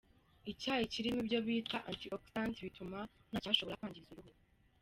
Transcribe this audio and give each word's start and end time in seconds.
Icyayi: 0.51 0.91
Kirimo 0.93 1.19
ibyo 1.23 1.39
bita 1.45 1.77
"Anti-oxydant" 1.89 2.55
bituma 2.67 2.99
ntacyashobora 3.31 3.79
kwangiza 3.79 4.09
uruhu. 4.11 4.31